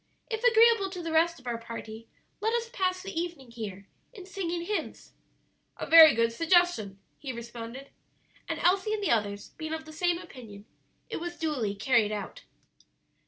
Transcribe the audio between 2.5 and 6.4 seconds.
us pass the evening here in singing hymns." "A very good